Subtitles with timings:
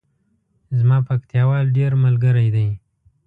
[0.77, 2.67] زما پکتیاوال ډیر ملګری دی